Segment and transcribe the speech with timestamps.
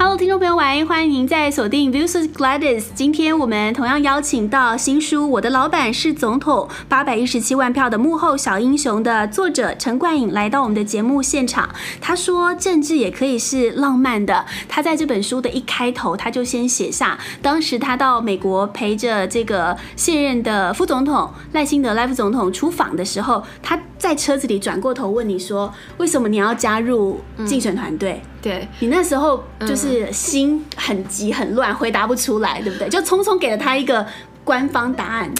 [0.00, 2.84] Hello，听众朋友，晚安，欢迎您在锁定 Views Gladys。
[2.94, 11.68] 今天我们同样邀请到新书《我的老板是总统》八百一十七万票的幕后小英雄的作者陈冠颖来到我们的节目现场。
[12.00, 14.46] 他说，政治也可以是浪漫的。
[14.68, 32.88] 他在这本书的一开头，他就先写下，当时他到美国陪着这个现任的副总统赖清德赖副总统出访的时候，他在车子里转过头问你说：“为什么你要加入竞选团队？”对，你那时候就是心很急很乱，回答不出来，对不对？
[32.88, 34.06] 就匆匆给了他一个
[34.44, 35.30] 官方答案。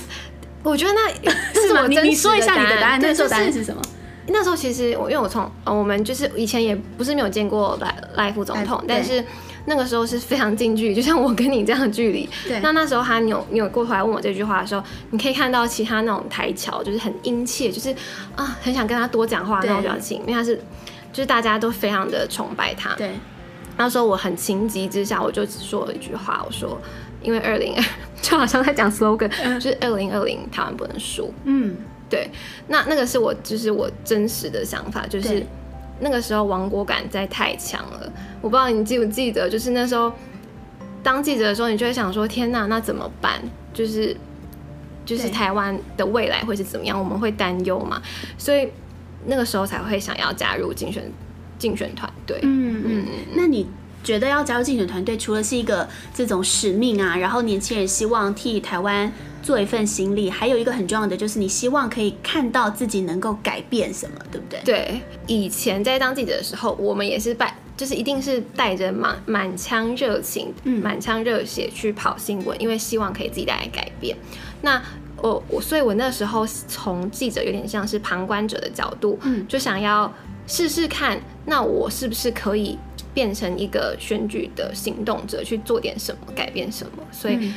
[0.63, 1.89] 我觉得那 是什么？
[1.89, 3.01] 你你说一下你的答案。
[3.01, 3.81] 那时候答案是什么？
[4.27, 9.25] 那时候其实我因为我从我们就是以前也不是没有见过赖赖副总统，但是
[9.65, 12.29] 那个时候是非常近距离，就像我跟你这样的距离。
[12.47, 12.61] 对。
[12.61, 17.95] 那那时候他扭扭过头来问我这句话的时候，你可以看到其他那种台侨就是很殷切，就是
[18.37, 20.61] 啊很想跟他多讲话那种表情，因为他是。
[21.19, 22.95] 就是大家都非常的崇拜他。
[22.95, 23.11] 对，
[23.77, 26.81] 那时候我很情急之下，我就只说了一句话，我说
[27.21, 27.85] ：“因为二零二，
[28.23, 31.77] 就好像在讲 slogan，、嗯、就是二零二零台湾不能输。”嗯，
[32.09, 32.31] 对。
[32.69, 35.45] 那那个是我就是我真实的想法，就是
[35.99, 38.13] 那个时候亡国感在太强了。
[38.41, 40.13] 我不知道你记不记得，就是那时候
[41.03, 43.43] 当记者的时候，你就会想说：“天哪，那怎么办？”
[43.75, 44.17] 就是
[45.05, 46.97] 就是台湾的未来会是怎么样？
[46.97, 48.01] 我们会担忧嘛？
[48.39, 48.71] 所以。
[49.27, 51.11] 那个时候才会想要加入竞选
[51.59, 52.39] 竞选团队。
[52.43, 53.67] 嗯嗯，那你
[54.05, 64.61] 觉得要加入竞选团队，除了是一个这种使命啊，然后年轻人希望替台湾做一份心力，还有一个很重要的就是你希望可以看到自己能够改变什么，对不对？
[64.65, 74.17] 对，以前在当记者的时候，我们也是带，就是一定是带着满满腔热情、满腔热血去跑新闻，因为希望可以自己带来改变。
[74.63, 74.81] 那
[75.23, 80.13] 我我，所以我那时候从记者有点像是旁观者的角度，嗯，就想要
[80.47, 82.79] 试试看，那我是不是可以
[83.13, 87.03] 变成一个选举的行动者，去做点什么，改变什么？
[87.11, 87.53] 所以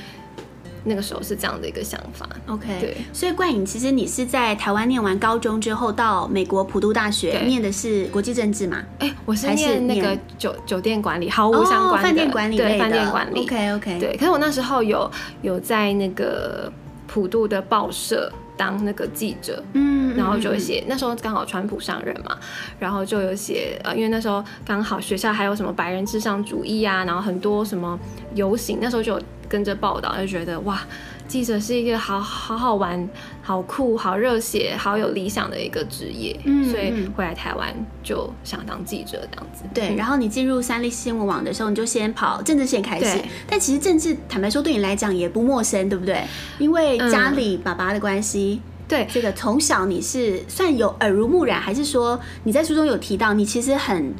[0.84, 2.27] 那个时候是这样的一个想法。
[2.48, 2.98] OK，对。
[3.14, 8.83] 所以冠颖，其实你是在台湾念完高中之后，到美国普渡大学念的是国际政治嘛？
[8.98, 13.43] 哎、欸，我是念那个酒酒店管理，毫无相关的，饭店管理，对，饭店管理。
[13.43, 14.17] OK OK，对。
[14.17, 15.10] 可是我那时候有
[15.43, 16.73] 有在那个。
[17.11, 22.38] 普渡的报社当那个记者，嗯，然后就写，那时候刚好川普上任嘛，
[22.80, 27.99] 然后就有写，呃，因为那时候刚好学校还有什么白人至上主义啊，然后很多什么
[28.33, 30.82] 游行，那时候就有跟着报道，就觉得哇。
[31.31, 33.08] 记者是一个好好好玩、
[33.42, 39.64] 好酷、好热血、好有理想的一个职业，嗯，所以回来台湾就想当记者这样子。
[39.73, 43.17] 对，然后你进入三立新闻网的时候，你就先跑政治线开始。
[43.47, 46.21] 但其实政治，坦白说，对你来讲也不陌生，对不对？
[46.59, 48.59] 因为家里爸爸的关系。
[48.89, 54.13] 对，这个从小你是算有耳濡目染，还是说你在书中有提到，你其实很。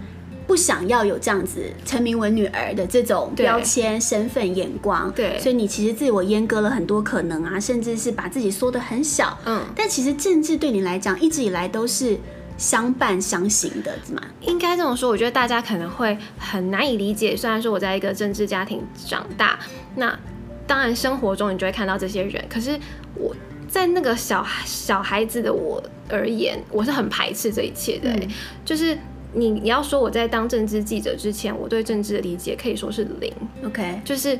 [0.52, 9.40] 不想要有这样子陈明文女儿的这种标签、身份、眼光，对，所以你其实自我阉割了很多可能啊，甚至是把自己缩得很小。
[9.46, 12.18] 嗯，但其实政治对你来讲，一直以来都是
[12.58, 14.22] 相伴相行的，是吗？
[14.42, 17.34] 应该这么说，我觉得大家可能会很难以理解。
[17.34, 19.58] 虽然说我在一个政治家庭长大，
[19.96, 20.20] 那
[20.68, 22.78] 当然生活中你就会看到这些人，可是
[23.16, 23.34] 我
[23.70, 28.28] 在那个小小孩子的我而言，我是很排斥这一切的，嗯，
[28.66, 28.98] 就是。
[29.34, 33.34] 你你要说我在当政治记者之前，我对政治的理解可以说是零。
[33.66, 34.36] OK，就是，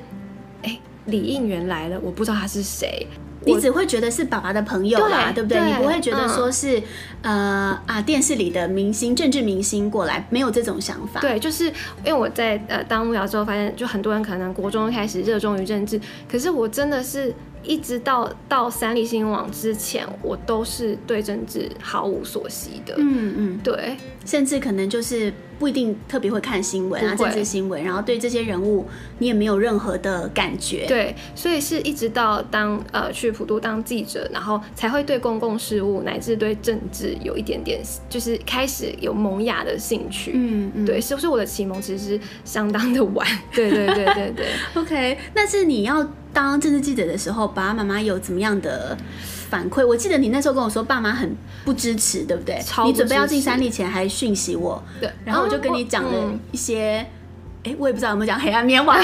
[0.64, 3.08] 哎、欸，李应元来了，我不知道他是谁，
[3.46, 5.68] 你只会觉得是爸爸的朋友啦，对，对不对，对？
[5.68, 6.80] 你不会觉得说是，
[7.22, 11.22] 嗯、呃啊电视里的明星、政治明星过来，没有这种想法。
[11.22, 11.66] 对，就是
[12.04, 16.00] 因为我在呃当幕僚之后，发现就很多人可能国中开始热衷于政治，
[16.30, 17.34] 可是我真的是。
[17.64, 22.96] 一直到到三立新闻网之前，我都是对政治毫无所悉的。
[22.98, 23.96] 嗯嗯，对，
[24.26, 28.86] 甚至可能就是不一定特别会看新闻啊，政治新闻，然后对这些人物
[29.20, 30.86] 你也没有任何的感觉。
[30.88, 37.80] 对，所以是一直到当呃去普渡当记者，然后才会对公共事务乃至对政治有一点点，
[38.10, 40.32] 就是开始有萌芽的兴趣。
[40.34, 43.28] 嗯嗯，对，所以我的启蒙其实是相当的晚。
[43.54, 44.48] 对对对对对。
[44.82, 46.08] OK，那是你要。
[46.34, 48.98] 当政治记者的时候，爸爸妈妈有怎么样的
[49.50, 49.86] 反馈？
[49.86, 51.36] 我记得你那时候跟我说，爸妈很
[51.66, 52.60] 不支持，对不对？
[52.76, 57.06] 不你准备要进山立前还讯息我，对，然后我就跟你讲了一些，
[57.64, 59.04] 哎、嗯，我也不知道有没有讲黑暗面，忘了，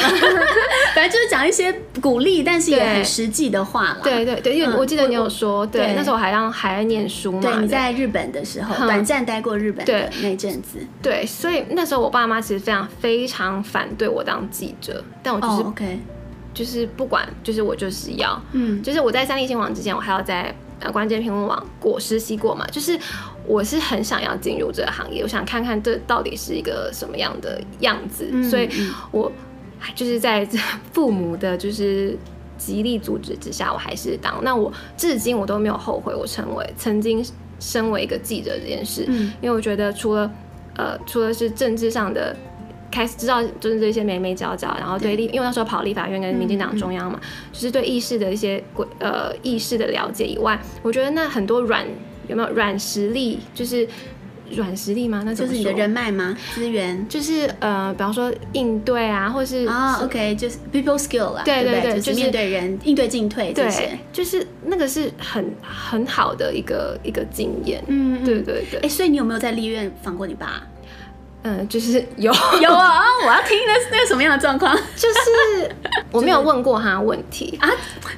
[0.96, 4.00] 反正就是讲一些鼓励，但是也很实际的话啦。
[4.04, 7.42] 对对对，因为我记得你有说，嗯、对，对，那时候我还让还在念书嘛。
[7.42, 11.22] 对，你在日本的时候，嗯、短暂待过日本的那阵子对。
[11.22, 16.00] 对，所以那时候我爸妈其实非常非常反对我当记者，但我就是 OK。
[16.58, 22.66] 就是不管，就是我就是要，嗯，就是我在三立新闻网之前，我还要在呃关键评论网过实习过嘛。
[22.72, 23.00] 就是
[23.46, 28.68] 我是很想要进入这个行业，我想看看这到底是一个什么样的样子，嗯、所以
[29.12, 29.32] 我
[29.94, 30.44] 就是在
[30.92, 32.18] 父母的，就是
[32.58, 34.44] 极力阻止之下，我还是当。
[34.44, 37.24] 那我至今我都没有后悔，我成为曾经
[37.60, 40.32] 身为一个记者这件事，嗯、因为我觉得除了
[40.76, 42.36] 呃，除了是政治上的。
[42.98, 47.20] 开始知道就是这些眉眉角角，然后对立，因为那时候跑立法院跟民进党中央嘛，
[47.54, 48.64] 就是对意识的一些
[48.98, 51.86] 呃意识的了解以外，我觉得那很多软
[52.28, 53.88] 有没有软实力，就是
[54.52, 55.22] 软实力吗？
[55.24, 56.36] 那就是你的人脉吗？
[56.56, 68.80] 资源就是呃，比方说应对啊，或是啊、oh,，OK，就是 people skill 啦，对对对，就是面对人、就是、应对进退这些，对，就是那个是很很好的一个一个经验，嗯，对对对。
[68.80, 70.64] 哎、欸，所以你有没有在立院访过你爸？
[71.48, 72.30] 嗯，就是有
[72.62, 74.76] 有啊，我要听的是那个什么样的状况？
[74.98, 75.72] 就是
[76.12, 77.70] 我没有问过他问题啊，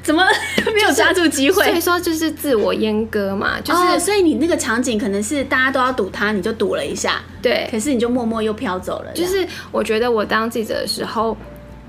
[0.02, 0.26] 怎么
[0.74, 1.64] 没有抓住机会？
[1.64, 9.12] 所以说就是自我阉割嘛，就是、哦、所以你那个场景可能是大家都要堵他，你就堵了一下，对，可是你就默默又飘走了。
[9.14, 11.38] 就是我觉得我当记者的时候，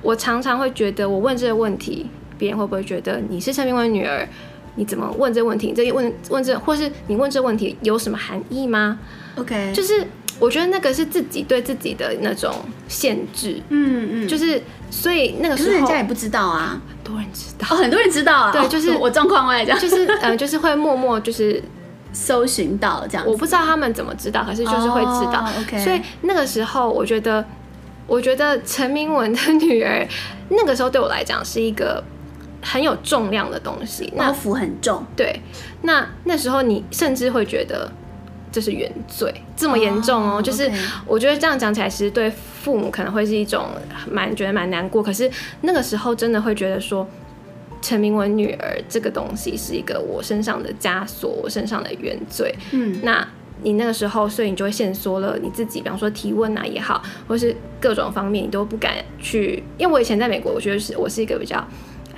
[0.03, 2.07] 我常常会觉得我问这个问题，
[2.37, 4.29] 别人会不会觉得你是陈明文女儿？
[4.77, 5.73] 你怎么问这个问题？
[5.75, 8.99] 这问问这，或是你问这个问题有什么含义吗
[9.37, 10.07] ？OK，就是。
[10.41, 12.53] 我觉得那个是自己对自己的那种
[12.89, 14.61] 限制，嗯嗯，就是
[14.91, 17.67] 所以那个时候人家也不知道啊，很多人知道。
[17.71, 21.63] 哦，很多人知道啊，对，就是我状况外这样，就是嗯，就是会默默就是
[22.15, 25.79] 搜寻到这样，我不知道他们怎么知道，可是就是会知道，OK。
[25.79, 27.45] 所以那个时候，我觉得，
[28.07, 30.09] 我觉得陈明文的女儿，
[30.49, 32.03] 那个时候对我来讲是一个
[32.63, 35.39] 很有重量的东西，包袱很重，对。
[35.83, 37.93] 那那时候你甚至会觉得。
[38.53, 40.71] 这是原罪，这么严重哦！Oh, 就是
[41.07, 43.69] 我觉得这样讲起来，其实对父母可能会是一种
[44.11, 45.03] 蛮觉得蛮难过。
[45.03, 45.31] 可是
[45.61, 47.07] 那个时候真的会觉得说，
[47.81, 52.55] 陈明文女儿这个东西是一个我身上的枷锁，我身上的原罪。
[52.73, 53.27] 嗯，那
[53.63, 59.63] 你那个时候，所以你就会限缩了你自己，比方说提问啊也好，或是各种方面，你都不敢去。
[59.79, 61.65] 因为我以前在美国，我觉得是我是一个比较。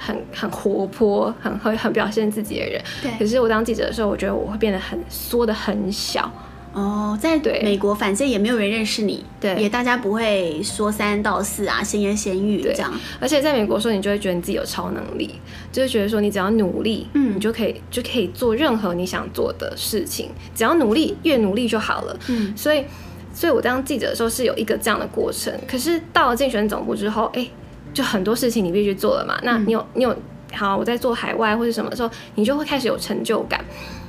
[0.05, 2.83] 很很活泼，很会很表现自己的人。
[3.01, 3.11] 对。
[3.19, 6.31] 可是我当记者的时候，我觉得我会变得很缩的很小。
[6.75, 12.91] 哦，在美国，反正也没有人认识你，对，也大家不会说三道四啊，闲言闲语这样。
[13.21, 15.39] 而且在美国说，你就会觉得你自己有超能力，
[15.71, 22.19] 就是觉得说你只要努力，嗯，你就可以就可以做任何你想做的事情，只要努力，越努力就好了。
[22.29, 22.57] 嗯。
[22.57, 22.83] 所以，
[23.35, 25.53] 所以我当记者的时候是有一个这样的过程。
[25.69, 27.47] 可是到了竞选总部之后，哎。
[27.93, 30.17] 就很多事情你必须做了嘛，那你有你有
[30.55, 33.65] 好，我在做海外或者什么时候，你就会开始有成就感。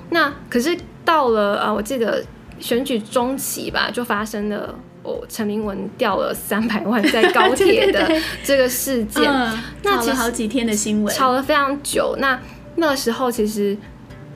[0.10, 2.24] 那可是到了啊，我记得
[2.60, 8.10] 选举中期吧，就发生了哦，陈明文掉了 三百万在高铁的
[8.44, 9.24] 这个事件，
[9.84, 12.16] 那吵了好几天的新闻，吵了非常久。
[12.20, 12.40] 那
[12.76, 13.76] 那个时候其实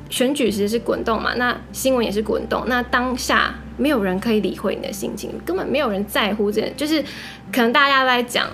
[0.10, 2.64] 选举其实是滚动嘛，那新闻也是滚动。
[2.68, 7.04] 那当下没有人可以理会你的心情，根本没有人在乎这，就是
[7.52, 8.48] 可能大家都在讲。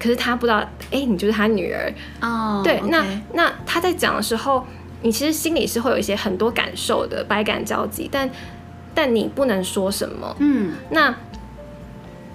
[0.00, 1.92] 可是他不知道，哎、欸，你就是他女儿
[2.22, 2.56] 哦。
[2.56, 3.04] Oh, 对.那
[3.34, 4.66] 那他在讲的时候，
[5.02, 8.08] 你其实心里是会有一些很多感受的，百感交集。
[8.10, 8.28] 但
[8.94, 10.34] 但你不能说什么。
[10.38, 10.72] 嗯。
[10.88, 11.14] 那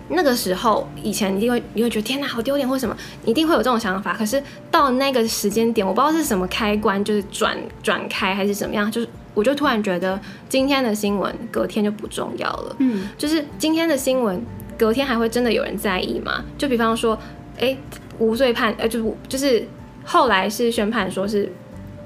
[0.10, 4.14] 那个时候，以前你一定会你会觉得天哪，好丢脸，或什么，你一定会有这种想法。
[4.14, 12.76] 可是到那个时间点，我不知道是什么开关，就是转转开还是怎么样，就是我就突然觉得今天的新闻隔天就不重要了。
[12.78, 13.10] 嗯。
[13.18, 14.40] 就是今天的新闻
[14.78, 16.44] 隔天还会真的有人在意吗？
[16.60, 17.18] 就比方说。
[17.58, 17.78] 哎、欸，
[18.20, 19.68] 无罪判，呃，就是就是
[20.04, 21.52] 后来是宣判说是，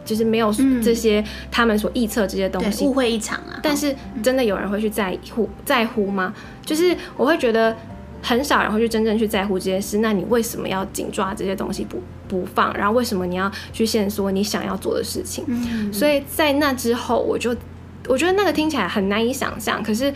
[0.06, 0.54] 就是没有
[0.84, 3.60] 这些他们所臆测这些东西，误会一场啊。
[3.62, 6.34] 但是真的有人会去在乎在乎吗？
[6.64, 7.76] 就是我会觉得
[8.22, 10.00] 很少人会去真正去在乎这件事。
[10.00, 12.74] 那你为什么要紧抓这些东西不不放？
[12.76, 15.44] 然后为什么你要去限缩你想要做的事情？
[15.48, 17.56] 嗯、所以在那之后，我就
[18.08, 19.82] 我觉得那个听起来很难以想象。
[19.84, 20.14] 可是，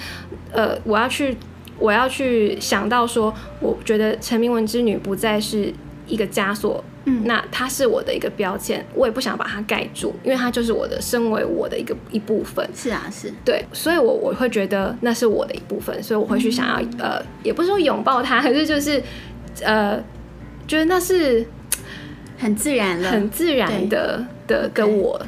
[0.51, 1.35] 呃，我要去。
[1.79, 5.73] 我要去想到说，我觉得陈明文之女不再是
[6.07, 12.67] 一个枷锁，嗯，那她是我的一个标签，我也不想把它盖住，因为她就是我的，身为我的一个一部分。
[12.75, 13.33] 是啊，是。
[13.43, 19.01] 对，所以我我会觉得那是我的一部分，所以我会去想要，嗯、呃，也不是说拥抱她，可是就是，
[19.61, 20.01] 呃，
[20.67, 21.45] 觉得那是
[22.37, 25.19] 很自然了，很自然的的跟我。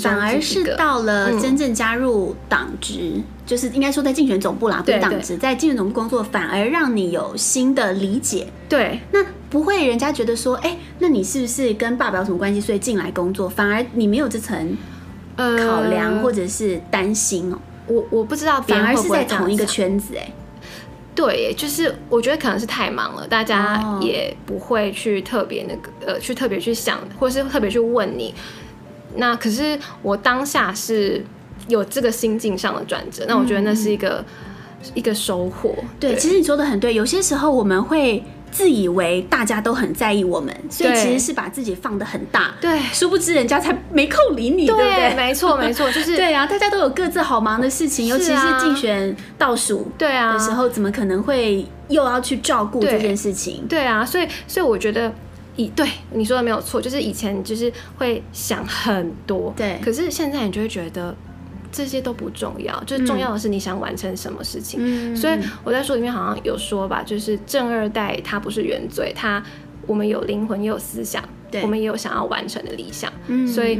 [0.00, 8.46] 反而是到了真正加入党职，嗯、就是应该说在竞选总部啦，不是党职，在竞选总部工作，反而让你有新的理解。
[8.68, 13.48] 对，那不会人家觉得说，哎、欸，那你是不是跟爸爸有什么关系，所以进来工作？
[13.48, 14.76] 反而你没有这层
[15.36, 17.58] 考量或者是担心哦、
[17.88, 17.94] 喔。
[17.94, 20.20] 我我不知道，反而是在同一个圈子、欸。
[20.20, 20.32] 哎，
[21.14, 28.34] 对，就是我觉得可能是太忙了，大家也不会去特别那个呃，去特别去想，或是特别去问你。
[29.16, 31.24] 那可是我当下是
[31.68, 34.24] 有这个心境上的转折，那我觉得那是一个、
[34.84, 35.74] 嗯、一个收获。
[35.98, 38.22] 对，对，其实你说的很对，有些时候我们会。
[38.54, 42.54] 自以为大家都很在意我们，所以其实是把自己放得很大。
[42.60, 45.14] 对，殊不知人家才没空理你，对，对不对？
[45.16, 53.64] 没错，没错，就是 对啊，大家都有各自好忙的事情，啊、尤其是竞选倒数对啊的时候，怎么可能会又要去照顾这件事情？
[53.68, 55.12] 对，对啊，所以所以我觉得
[55.56, 61.12] 以对你说的没有错，就是以前就是会想很多，对，可是现在你就会觉得。
[61.74, 64.78] 这些都不重要，就是重要的是你想完成什么事情。
[64.80, 69.42] 嗯、所以我在书里面好像有说吧，就是正二代他不是原罪，他
[69.84, 73.12] 我们有灵魂也有思想，对，我们也有想要完成的理想。
[73.26, 73.76] 嗯、所以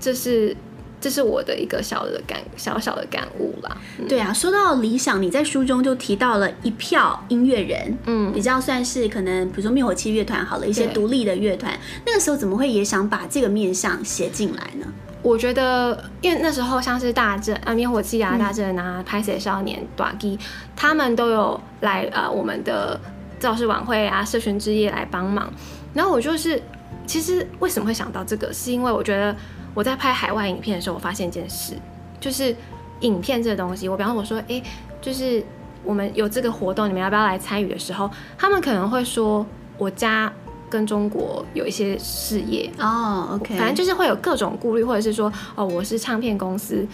[0.00, 0.56] 这是
[1.00, 3.76] 这是我的一个小的感小小的感悟啦。
[4.00, 11.72] 嗯、对啊，说到理想，你在书中就提到了一票音乐人，嗯，比较算是可能比如说灭火器乐团好了，一些独立的乐团，
[12.04, 14.86] 那个时候怎么会也想把这个面向写进来呢？
[15.22, 20.38] 我觉得，因为那时候像是大正啊、灭火器啊、大正啊、拍谢少年、大支，
[20.76, 23.00] 他们都有来呃我们的
[23.40, 25.52] 造势晚会啊、社群之夜来帮忙。
[25.92, 26.62] 然后我就是，
[27.06, 29.34] 其实为什么会想到这个，是因为我觉得
[29.74, 31.74] 我在拍海外影片的时候，我发现一件事，
[32.20, 32.54] 就是
[33.00, 34.62] 影片这个东西，我比方说我说，哎，
[35.00, 35.42] 就是
[35.82, 38.08] 我们有这个活动，你们要不要来参与的时候，
[38.38, 39.44] 他们可能会说
[39.76, 40.32] 我家。
[40.68, 42.70] 跟中国有一些事业。
[42.78, 46.86] 哦、oh，OK，反正就是会有各种顾虑，或者是说，哦，我是唱片公司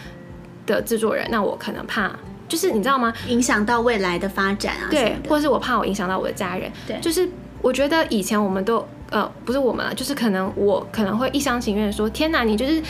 [0.67, 2.11] 的制作人，那我可能怕，
[2.49, 3.13] 就是你知道吗？
[3.29, 7.29] 影响到未来的发展啊，对，或者是我怕我影响到我的家人，对，就是
[7.61, 12.83] 我觉得以前我们都，呃，不是我们啊，就是可能我可能会一厢情愿说，天哪，你就是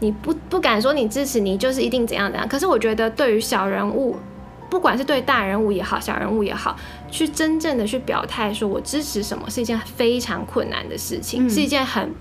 [0.00, 4.16] 你不不敢说你支持，你就是一定怎样怎样，可是我觉得对于小人物。
[4.70, 6.76] 不管是对大人物也好，小人物也好，
[7.10, 12.12] 去真正的去表态，说我支持什么，是一件非常困难的事情，嗯、是一件很，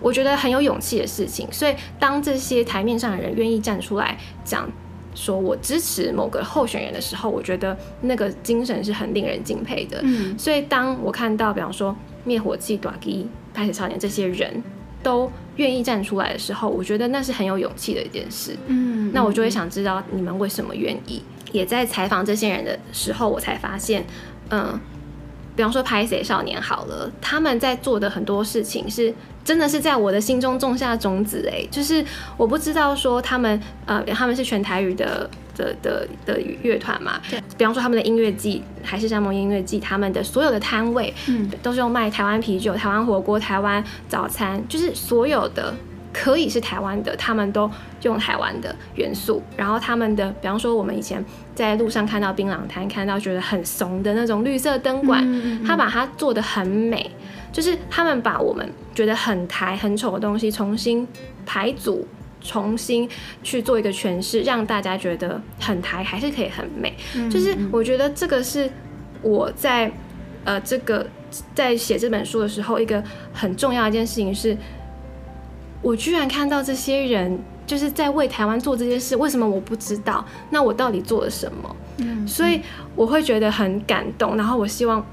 [0.00, 1.46] 我觉得很有勇气的事情。
[1.52, 4.68] 所以，当这些台面上的人愿意站出来讲，
[5.14, 10.00] 说我支持某个候选人的时候，我觉得那个精神是很令人敬佩的。
[10.02, 14.62] 嗯，所以当我看到，比方说灭火器、短笛、拍谢少年这些人
[15.08, 18.54] 都愿意站出来的时候，我觉得那是很有勇气的一件事。
[18.66, 21.22] 嗯，那我就会想知道你们为什么愿意。
[21.50, 24.04] 也在采访这些人的时候，我才发现，
[24.50, 24.78] 嗯，
[25.56, 32.04] 比方说拍谁少年好了，他们在做的很多事情是真的是在我的心中种下种子哎，就是
[32.36, 45.74] 我不知道说他们呃他们是全台语的的的的乐团嘛，对，比方说他们的音乐季还是山盟音乐季，他们的所有的摊位，嗯，都是用卖台湾啤酒、台湾火锅、台湾早餐，就是所有的。
[46.10, 47.70] 可以是台湾的，他们都
[48.02, 49.40] 用台湾的元素。
[49.56, 51.22] 然后他们的，比方说我们以前
[51.54, 57.08] 在路上看到槟榔摊，看到觉得很怂的那种绿色灯管，嗯嗯嗯，他把它做的很美，
[57.52, 61.06] 就是他们把我们觉得很台很丑的东西重新
[61.46, 62.08] 排组，
[62.40, 63.08] 重新
[63.42, 66.94] 去做一个诠释，让大家觉得很台还是可以很美。
[67.30, 68.70] 就是我觉得这个是
[69.22, 69.90] 我在
[70.44, 71.06] 呃这个
[71.54, 73.02] 在写这本书的时候一个
[73.32, 74.56] 很重要的一件事情是。
[75.80, 80.26] 我居然看到这些人就是在为台湾做这件事，为什么我不知道？
[80.50, 81.76] 那我到底做了什么？
[81.98, 82.60] 嗯，所以
[82.96, 84.36] 我会觉得很感动。
[84.36, 85.06] 然后我希望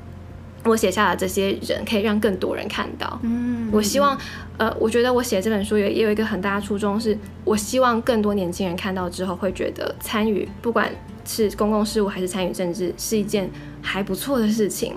[0.66, 3.20] 我写下的这些人可以让更多人看到。
[3.24, 4.18] 嗯，我希望，
[4.58, 10.92] 呃，我觉得我写这本书也也有一个很大的初衷，是我希望更多年轻人看到之后会觉得参与，不管
[11.24, 13.50] 是公共事务还是参与政治，是一件
[13.82, 14.94] 还不错的事情。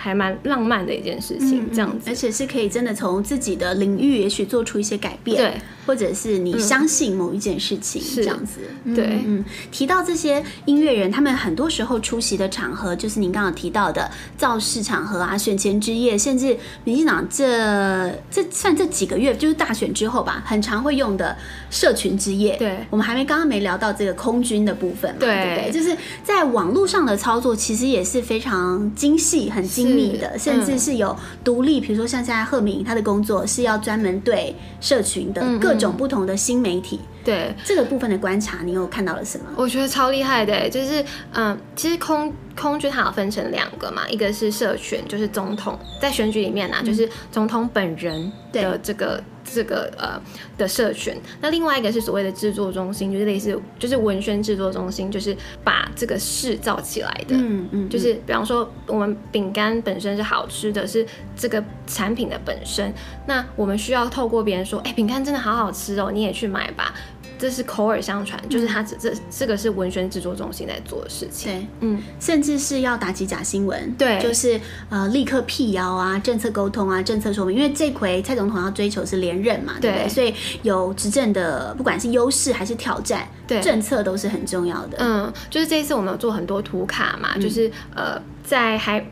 [0.00, 8.60] 还蛮浪漫的一件事情，这样子，而且是可以真的从自己的领域，也许做出一些改变，对，或者是你相信某一件事情，这样子，
[8.94, 9.42] 对，嗯，
[9.72, 16.54] 提到这些音乐人，他们很多时候出席的场合，就是您刚刚提到的造势场合啊，选前之夜，甚至
[16.84, 21.34] 民进党这这算这几个月，就是大选之后吧，很常会用的
[21.70, 25.72] 社群之夜，对，我们还没刚刚没聊到这个空军的部分嘛，对，对不对？
[25.72, 30.18] 就是在网络上的操作，其实也是非常精细、很精密。
[30.18, 37.00] 的，甚至是有独立，比如说像现在赫敏，他的工作是要专门对社群的各种不同的新媒体。
[37.24, 39.44] 对这个部分的观察，你有看到了什么？
[39.56, 49.22] 我觉得超厉害的，就是嗯，其实空空军它有分成两个嘛，一个是社群，就是总统在选举里面呢、啊，就是总统本人的这个。
[49.52, 50.20] 这个呃
[50.56, 57.36] 的社群，那另外一个是所谓的制作中心，就是类似就是文宣制作中心，就是把这个事造起来的。
[57.36, 62.92] 嗯嗯，就是比方说我们饼干本身是好吃的，是这个产品的本身，
[63.26, 66.94] 那我们需要透过别人说，哎，饼干真的好好吃哦，你也去买吧。
[67.38, 71.52] 这是口耳相传，嗯、就是他这这这个是文宣制作中心在做的事情。
[71.52, 80.04] 对，嗯，甚至是要打击假新闻，对，就是呃立刻辟谣啊，政策沟通啊，政策说明，因为这回蔡总统要追求是连任嘛，对不对？
[80.04, 84.98] 对，所以有执政的，不管是优势还是挑战，对，政策都是很重要的。
[84.98, 89.04] 嗯，就是这一次我们有做很多图卡嘛，嗯、就是呃在还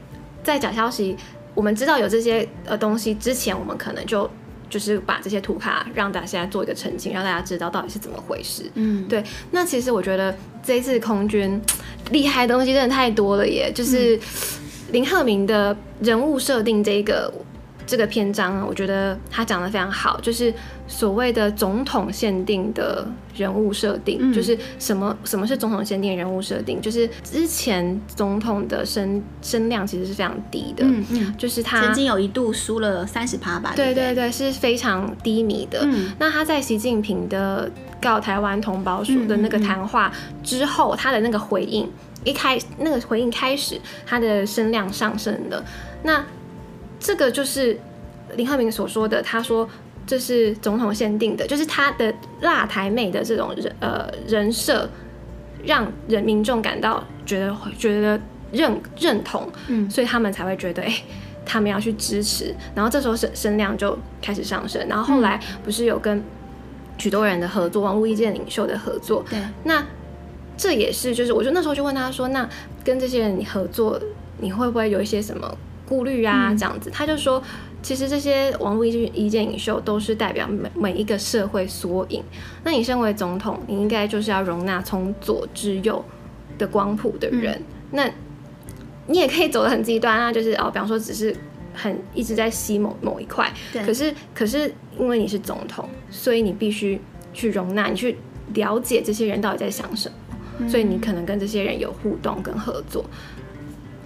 [0.42, 1.16] 在假消息，
[1.54, 4.28] 我们知道有这些呃东西之前，我们可能就。
[4.68, 8.70] 就是把这些图卡让大家做一个澄清，让大家知道到底是怎么回事。
[8.74, 9.22] 嗯，对。
[9.50, 11.60] 那其实我觉得这一次空军
[12.10, 13.72] 厉害的东西真的太多了耶！
[13.74, 14.18] 就是
[14.92, 17.32] 林鹤鸣的人物设定这个。
[17.86, 20.52] 这个篇章，我觉得他讲的非常好，就是
[20.88, 26.80] 所谓的总统限定的人物设定，嗯、就是什么什么是总统限定人物设定？
[26.80, 35.80] 就是之前总统的声声量其实是非常低的，嗯嗯，就是他曾经有一度输了三十趴吧，对对对，是非常低迷的。
[35.84, 37.70] 嗯、那他在习近平的
[38.02, 40.12] 告台湾同胞书的那个谈话
[40.42, 41.88] 之后，他的那个回应
[42.24, 45.64] 一开，那个回应开始，他的声量上升了。
[46.02, 46.24] 那
[46.98, 47.78] 这个就是
[48.34, 49.68] 林鹤明所说的，他说
[50.06, 54.88] 这是总统限定的，就是他的辣台妹的这种人呃人设，
[55.64, 58.20] 让人民众感到觉得觉得
[58.52, 61.04] 认认同，嗯，所以他们才会觉得哎、欸，
[61.44, 66.22] 他们要去支持，然后这时候声声量就开始上升，然后后来不是有跟
[66.98, 69.84] 许多人的合作，网络意见领袖的合作，对，那
[70.56, 72.48] 这也是就是我就那时候就问他说，那
[72.82, 74.00] 跟这些人你合作，
[74.38, 75.56] 你会不会有一些什么？
[75.88, 77.42] 顾虑啊，这样子，他就说，
[77.80, 82.22] 其实这些网络意见意见领袖都是代表每每一个社会缩影。
[82.64, 86.04] 那你身为总统，你应该就是要容纳从左至右
[86.58, 87.54] 的光谱的人。
[87.54, 88.10] 嗯、那
[89.06, 91.34] 你也可以走得很极端啊，就是哦，比方说只是
[91.72, 93.52] 很一直在吸某某一块。
[93.72, 93.84] 对。
[93.84, 97.00] 可是可是因为你是总统，所以你必须
[97.32, 98.16] 去容纳，你去
[98.54, 100.14] 了解这些人到底在想什么，
[100.58, 103.04] 嗯、所以你可能跟这些人有互动跟合作。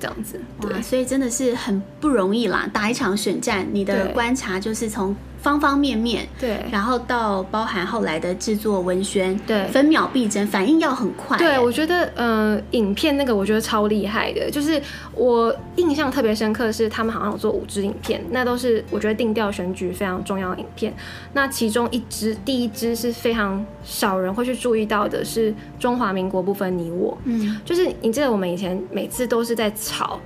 [0.00, 2.69] 这样子，对，所以真的是很不容易啦。
[2.73, 5.14] 打一场选战，你的观察就是从。
[5.42, 11.38] 方方面面，对，然后到包含后来的制作文宣，对，分秒必争，反应要很快。
[11.38, 14.80] 对，我觉得，呃，影片那个我觉得超厉害的，就是
[15.14, 20.94] 我印象特别深刻的是他们好像有做五支影片，那都是我觉得定调选举非常重要的影片。
[21.33, 27.16] 那其中一支，第一支是非常少人会去注意到的，是中华民国不分你我。
[27.24, 30.20] 嗯，就是你记得我们以前每次都是在吵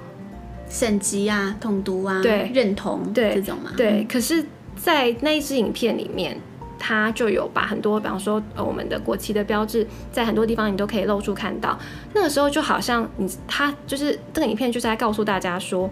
[0.68, 4.44] 省级啊、统独啊、对认同对这种嘛，对，嗯、可是。
[4.84, 6.38] 在那一支影片里面，
[6.78, 11.78] 他就有把很多，比方说，呃，我们的国旗的标志，在很多地方你都可以露出看到。
[12.12, 15.88] 那个时候就好像你，他就是这个影片就是在告诉大家说，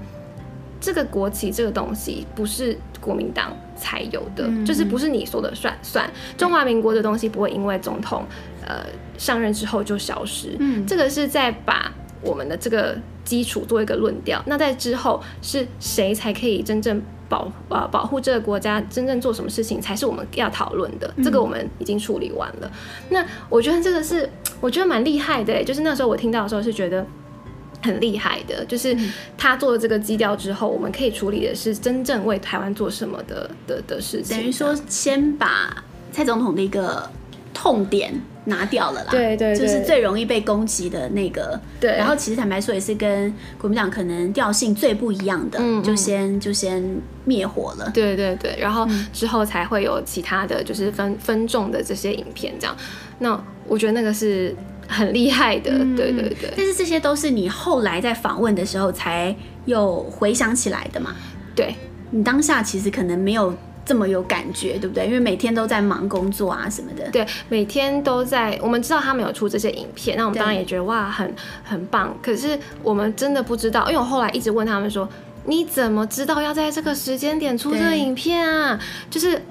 [0.79, 6.11] 这个国旗这个东西不是国民党才有的，嗯、就是不是你说的算算。
[6.37, 8.27] 中华民国的东西不会因为总统
[8.67, 8.85] 呃
[9.17, 10.55] 上任之后就消失。
[10.59, 14.43] 嗯，这个是在把我们的这个基础做一个论调。
[14.45, 17.01] 那在之后是谁才可以真正？
[17.33, 21.11] 保呃保护这个国家，真正做什么事情才是我们要讨论的。
[21.17, 22.71] 嗯、这个我们已经处理完了。
[23.09, 24.29] 那我觉得这个是
[24.61, 27.07] 我觉得蛮厉害的，就是那时候我听到的时候是觉得
[27.83, 28.63] 很厉害的。
[28.67, 28.95] 就是
[29.39, 34.37] 他做了这个基调之后，我们可以处理的是真正为台湾做什么的的的事情。
[34.37, 37.09] 等于说，先把蔡总统的一个
[37.55, 38.13] 痛点
[38.45, 41.61] 拿掉了啦，对，对对，就是最容易被攻击的那个。
[41.81, 46.83] 对，然后其实坦白说，也是跟国民党可能调性最不一样的，就先就先
[47.25, 47.91] 灭火了。
[47.95, 52.77] 对对对，然后之后才会有其他的就是分分众的这些影片这样。
[53.21, 54.55] 那我觉得那个是
[54.89, 56.53] 很厉害的，嗯、对对对。
[56.57, 59.35] 但是这些都是你后来在访问的时候才
[59.67, 61.15] 又回想起来的嘛？
[61.55, 61.75] 对，
[62.11, 63.55] 你当下其实可能没有。
[63.85, 65.07] 这么有感觉，对不对？
[65.07, 67.11] 因为每天都在忙工作啊什么的。
[67.11, 68.59] 对，每天都在。
[68.63, 72.17] 我们知道他们有出这些影片，那我们当然也觉得哇，很很棒。
[72.23, 75.09] 可是我们真的不知道，因为我后来一直问他们说
[75.47, 78.79] ：“你怎么知道要在这个时间点出这个影片啊？”
[79.11, 79.43] 就是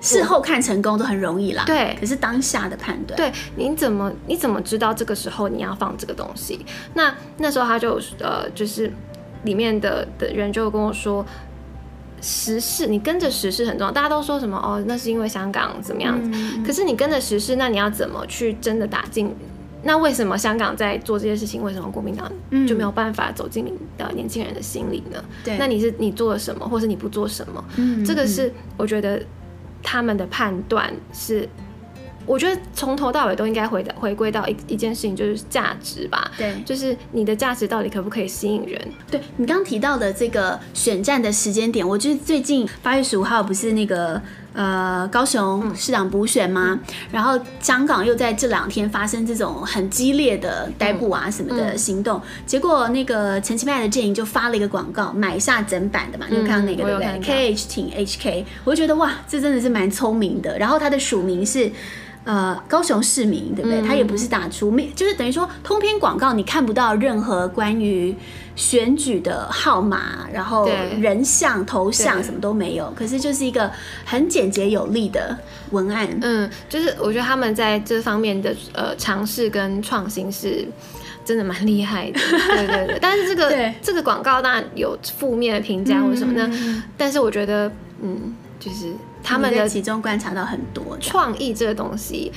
[0.00, 1.64] 事后看成功都很容易啦。
[1.66, 6.64] 对，可是当下的判断，对，你怎么你怎么知道这个时候你要放这个东西？
[6.94, 8.92] 那那时候他就呃，就是
[9.42, 11.26] 里面的的人就跟我说。
[12.24, 13.92] 时事，你跟着时事很重要。
[13.92, 14.82] 大家都说什么哦？
[14.86, 16.30] 那是因为香港怎么样子？
[16.32, 19.30] 嗯、可是你跟着时事，那你要怎么去真的打进？
[19.82, 21.62] 那为什么香港在做这些事情？
[21.62, 22.32] 为什么国民党
[22.66, 25.22] 就没有办法走进你的年轻人的心里呢？
[25.44, 27.62] 对，那你是你做了什么，或是你不做什么？
[27.76, 29.22] 嗯，这个是我觉得
[29.82, 31.46] 他们的判断是。
[32.26, 36.30] 我觉得从头到尾都应该回到回归到一一件事情，就是价值吧。
[36.38, 38.80] 对，就是你的价值到底可不可以吸引人？
[39.10, 44.20] 对，你刚刚提到的这个选战的时间点，我觉得最近八月十五号不是那个
[44.54, 46.78] 呃高雄市长补选吗？
[46.86, 60.58] 嗯、然后香港又在这两天发生这种很激烈的逮捕啊什么的行动，嗯嗯、结果那个陈其迈的阵营就发了一个广告，买下整版的嘛，你有看到那个对不对？K H 挺 H K，我就觉得哇，这真的是蛮聪明的。
[60.58, 61.70] 然后他的署名是。
[62.24, 63.82] 呃，高雄市民对不对？
[63.82, 68.16] 他也不是打出，没就是等于说通篇广告你看不到任何关于
[68.56, 70.66] 选举的号码，然后
[70.98, 72.90] 人像、头像什么都没有。
[72.96, 73.70] 可是就是一个
[74.06, 75.36] 很简洁有力的
[75.70, 76.08] 文案。
[76.22, 80.66] 嗯，就是我觉得他们在这方面的呃尝试跟创新是
[81.26, 82.18] 真的蛮厉害的。
[82.56, 82.98] 对对对。
[83.02, 88.86] 但是这个这个广告当然有负面的评价或什么的，嗯、但是我觉得嗯，就是。
[89.24, 92.30] 他们的其中观察到很多创意，这个东西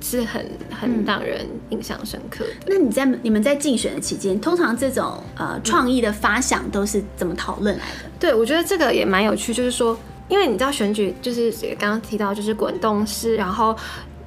[0.00, 2.50] 是很很让人印象深刻的。
[2.50, 8.10] 嗯、那你在你们在竞选的期间，通常这种呃创意的发想都是怎么讨论来的？
[8.20, 9.98] 对，我觉得这个也蛮有趣，就是说，
[10.28, 13.76] 因为你知道选举就是刚刚提到就是滚动式，然后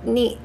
[0.04, 0.38] 你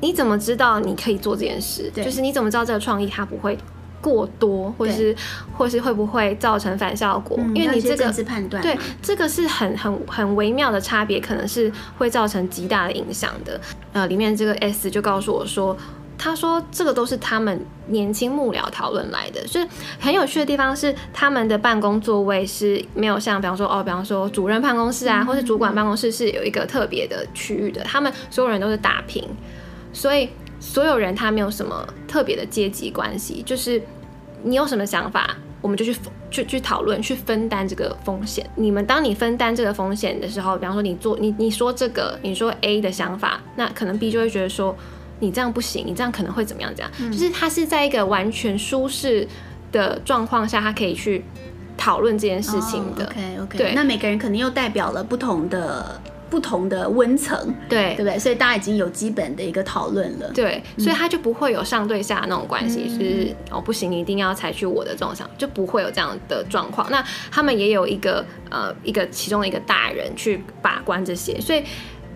[0.00, 1.90] 你怎么知道你可以做这件事？
[1.94, 3.58] 对就是你怎么知道这个创意它不会？
[4.00, 5.16] 过多，或是对
[5.56, 7.36] 或是会不会造成反效果？
[7.40, 13.60] 嗯、因为你这个判断，对这个是很很很微妙的差别，可能是会造成极大的影响的。
[13.92, 15.76] 呃，里面这个 S 就告诉我说，
[16.16, 19.46] 他说这个都是他们年轻幕僚讨论来的。
[19.46, 19.66] 所以
[19.98, 27.82] 很有趣的地方是，他们的办公座位是没有像比方说哦，比方说主任办公室啊，嗯、或是主管办公室是有一个特别的区域的。
[27.82, 29.24] 他们所有人都是打平，
[29.92, 30.28] 所以。
[30.60, 33.80] 所有人他没有什么特别的阶级关系，就是
[34.42, 35.96] 你有什么想法，我们就去
[36.30, 38.48] 去去讨论，去分担这个风险。
[38.56, 44.76] 你们当你分担这个风险的时候，比方说你做你你说这个，你说 A 的想法，那可能 B 就会觉得说
[45.20, 46.72] 你这样不行，你这样可能会怎么样？
[46.74, 49.26] 这样、嗯、就是他是在一个完全舒适
[49.72, 51.24] 的状况下，他可以去
[51.76, 53.04] 讨论这件事情的。
[53.04, 56.00] Oh, OK OK，对，那每个人肯定又代表了不同的。
[56.30, 58.18] 不同的温层，对对不对？
[58.18, 66.90] 所以大家已经有基本的一个讨论了，对，所以他就不会有上对下那种关系，嗯、是哦，不行，你一定要采取我的这种想，就不会有这样的状况。
[66.90, 71.62] 那他们也有一个呃一个其中的一个大人去把关这些，所以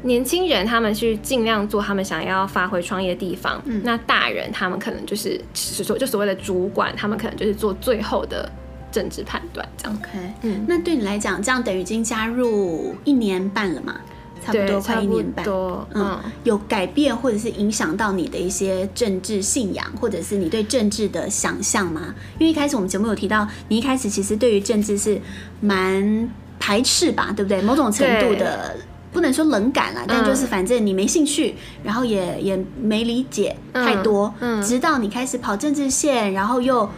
[0.02, 8.50] 年轻人他们去尽量做他们想要发挥创意的地方，嗯、那大人他们可能就是所就所谓的主管，他们可能就是做最后的。
[8.92, 13.96] 政治判断这样，OK，嗯，那对你来讲，这样等于已经加入一年半了嘛？
[14.44, 22.12] 差不多快一年半，多嗯，有改变或者是影响到你的一些政治信仰，或者是你对政治的想象吗？
[22.40, 25.20] 因为一开始我们节目有提到，你一开始其实对于政治是
[25.60, 26.28] 蛮
[26.58, 27.62] 排斥吧，对不对？
[27.62, 28.76] 某种程度的
[29.12, 36.90] 不能说冷感啦，但就是反正你没兴趣，然后也也没理解太多，嗯，嗯直到你开始跑政治线，然后又。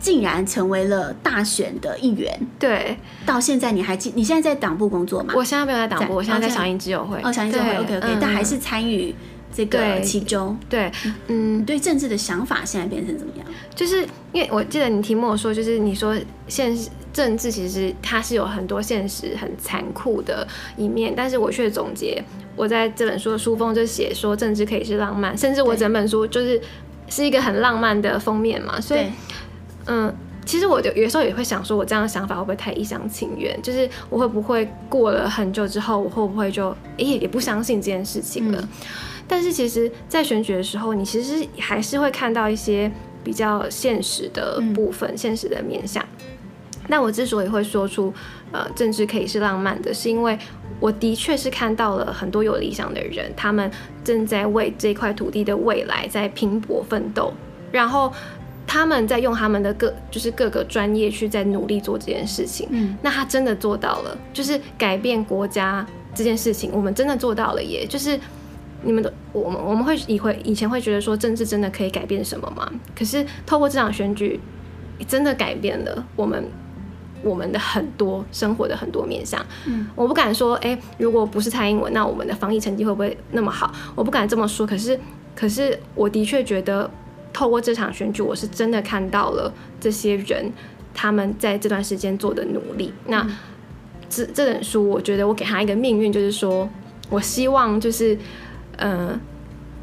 [0.00, 2.40] 竟然成为了大选的一员。
[2.58, 4.10] 对，到现在你还记？
[4.16, 5.34] 你现在在党部工作吗？
[5.36, 7.20] 我现在没有在党部，我现在在响应之友会。
[7.22, 9.14] 哦，响应之友会，OK OK，但还是参与
[9.54, 10.58] 这个其中。
[10.68, 10.90] 对，
[11.28, 13.46] 嗯，对政治的想法现在变成怎么样？
[13.74, 16.16] 就是因为我记得你题目说，就是你说
[16.48, 22.22] 现实政治其实它是有很多现实很残酷的一面，但是我却总结
[22.56, 26.60] 我在这本书的书封就写说政治可以是浪漫，甚至我整本书就是
[27.08, 29.02] 是一个很浪漫的封面嘛，所以。
[29.86, 30.14] 嗯，
[30.44, 33.60] 其实我就有时候也会想说，我这样的想法会不会太一厢情愿？
[33.62, 38.60] 就是我会不会过了很久之后，我会不会就诶、欸、也不相信这件事情了？
[38.60, 38.68] 嗯、
[39.26, 42.90] 但是其实，在选举的时候，你其实还是会看到一些
[43.24, 46.04] 比较现实的部分，嗯、现实的面向。
[46.88, 48.12] 那我之所以会说出
[48.52, 50.38] 呃，政治可以是浪漫的，是因为
[50.78, 53.70] 我的确是看到了很多有理想的人，他们
[54.04, 57.32] 正在为这块土地的未来在拼搏奋斗，
[57.72, 58.12] 然后。
[58.66, 68.16] 他们在用他们的各就是各个专业去在努力做这件事情，嗯，那他真的做到了，就是改变国家这件事情，我们真的做到了耶，就是
[68.84, 72.70] 你们的我们我们会以会以前会觉得说政治真的可以改变什么吗？
[72.96, 74.38] 可是透过这场选举，
[75.08, 76.44] 真的改变了我们
[77.24, 83.72] 我们的很多生活的很多面向，嗯，我不敢说，哎，如果不是蔡英文，那我们的防疫成绩会不会那么好？
[83.96, 85.00] 我不敢这么说，可是
[85.34, 86.88] 可是我的确觉得。
[87.32, 90.52] 透过这场选举，我是真的看到了这些人
[90.92, 92.92] 他们在这段时间做的努力。
[93.06, 93.26] 那
[94.08, 96.68] 这这本书，我觉得我给他一个命运，就是说
[97.08, 98.18] 我希望就是，
[98.76, 99.18] 呃，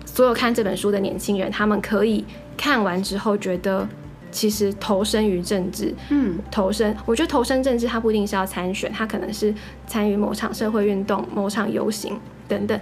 [0.05, 2.25] 所有看这本书的年轻人，他们可以
[2.57, 3.87] 看完之后觉得，
[4.31, 9.53] 其实投身于政治，嗯，投身，我觉得投身政治，他不一定是要参选，他可能是
[9.87, 12.77] 参与某场社会运动、某场游行等等。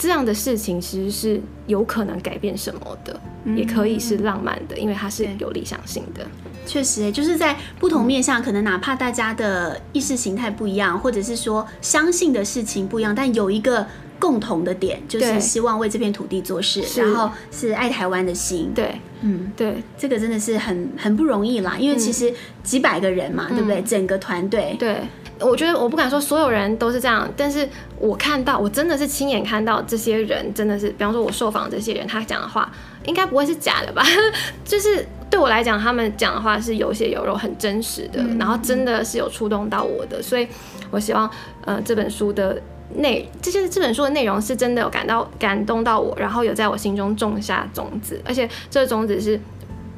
[0.00, 6.26] 这样的事情其实是有可能改变什么的，嗯、也可以是浪漫的，因为它是有理想性的。
[6.66, 13.86] 确实，就是在不同面向，可能哪怕大家的意识形态不一样，或者是说相信的事情不一样，但有一个
[14.20, 18.70] 共同的点，就是希望为这片土地做事，然后是爱台湾的心。
[18.72, 23.82] 对，嗯，对，这个真的是很很不容易啦，因为其实几百个人嘛，嗯、对不对？
[23.82, 24.98] 整个团队，对。
[25.40, 27.66] 我觉得我不敢说所有人都是这样，但是
[27.98, 32.70] 我看到，我真的是亲眼看到这些人，真的是，比方说我受访这些人，他讲的话
[33.06, 34.04] 应该不会是假的吧？
[34.66, 40.46] 就是对我来讲，他们讲的话是有血有肉，很真实的，然后真的是有触动到我的，所以
[40.90, 41.30] 我希望，
[41.64, 42.60] 呃，这本书的
[42.96, 49.38] 内这些这本书的内容是真的有感到感动到我，然后有在我心中种下种子，而且这个种子是。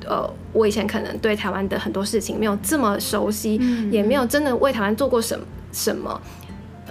[0.05, 6.21] 呃，我以前可能对台湾的很多事情没有这么熟悉，嗯、也没有真的为台湾做过什么什么。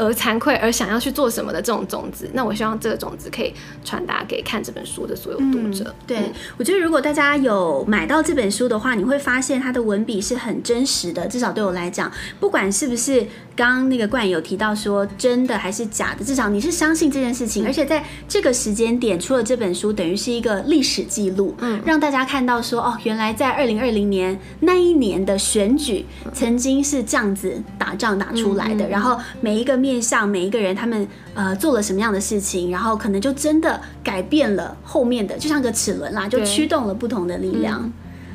[0.01, 3.53] 而惭愧，而想要去做什么的这种种子，那我希望这个种子可以
[3.85, 5.83] 传达给看这本书的所有读者。
[5.85, 11.27] 嗯、对、嗯、我觉得，如果大家有买到这本书的话，你会发现它的文笔是很真实的。
[11.27, 13.21] 至少对我来讲，不管是不是
[13.55, 17.63] 刚刚那个冠有提到说真的还是假的，至少你是相信这件事情。
[17.63, 29.81] 嗯、而且在这个时间点出了这本书，等于是一个历史记录，嗯，让大家看到说哦，原来在二零二零年那一年的选举曾经是这样子打仗打出来的，嗯、然后每一个。
[29.81, 37.82] 面向每一个人，他们呃做了什么样的事情，然后可能就真的改变了后面的，就像个齿轮啦，就驱动了不同的力量。
[37.84, 37.93] 嗯、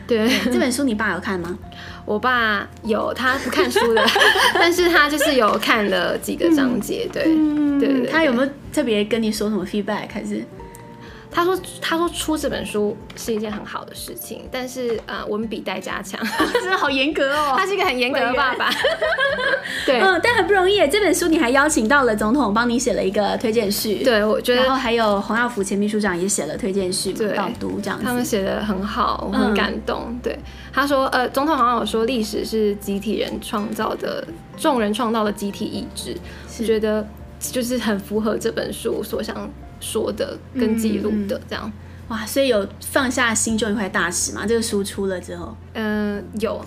[0.09, 1.57] 对，对，这本书你爸有看吗？
[2.05, 4.05] 我爸有，他不看书的，
[4.55, 7.09] 但是他就是有看了几个章节。
[7.13, 10.09] 对，嗯、对，对，对，他有没有特别跟你说什么 feedback？
[10.13, 10.45] 还是？
[11.37, 16.19] 他说：“他说出这本书是一件很好的事情，但是呃，文笔待加强，
[16.55, 17.53] 真的好严格哦。
[17.61, 18.71] 他是一个很严格的爸爸，
[19.85, 20.79] 对，嗯，但很不容易。
[20.89, 30.07] 这本书你还邀请到了总统帮你写了一个推荐序，对，我觉得，然后还有洪耀福前秘书长也写了推荐序，对，导读这样子，他们写的很好，我很感动。
[30.09, 30.39] 嗯、对，
[30.73, 36.17] 他说，呃，总统好像有说，历史是集体人创造的，众人创造的集体意志，
[36.49, 37.07] 是觉得
[37.39, 39.37] 就是很符合这本书所想。”
[39.81, 41.71] 说的跟记录的这样，
[42.09, 44.47] 哇，所以有放下心中一块大石嘛？
[44.47, 46.65] 这个书出了之后，嗯，有，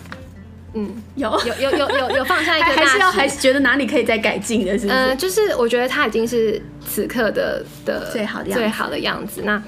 [0.74, 4.98] 嗯，有，有，有，有，有，有放下一个大石，还是要还是觉得哪里可以再改进的，是不是？
[4.98, 9.42] 嗯，就是我觉得它已经是此刻的的最好的最好的样子。
[9.44, 9.62] 那。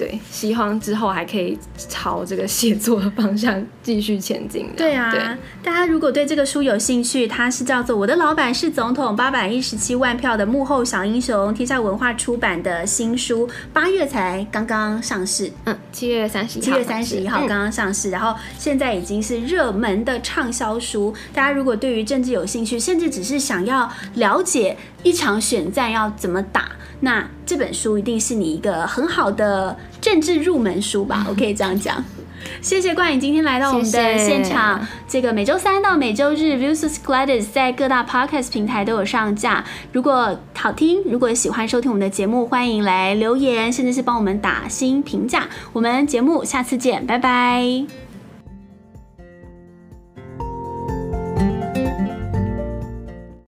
[0.00, 4.66] 对，希望之后还可以朝这个写作的方向继续前进。
[4.74, 5.20] 对啊，对
[5.62, 15.52] 大家如果对这个书有兴趣，它是叫做《我的老板是总统》，八百一十七万票的幕后小英雄，天下文化出版的新书，八月才刚刚上市。
[15.66, 21.14] 嗯，七月三十一号，七月三十一号刚刚上市，嗯、然后现在已经是热门的畅销书。
[21.34, 29.76] 大家如果对于政治有兴趣，甚至只是想要了解一场选战要怎么打，那这本书一定是你一个很好的。
[30.00, 32.02] 政治入门书吧，我可以这样讲。
[32.62, 34.78] 谢谢冠颖今天来到我们的现场。
[34.80, 39.62] 谢谢这个每周三到每周日，Vox Claris 在各大 Podcast 平台都有上架。
[39.92, 45.46] 如果好听，如果喜欢收听我们的节目，欢迎来留言，甚至是帮我们打新评价。
[45.74, 48.09] 我们节目下次见，拜拜。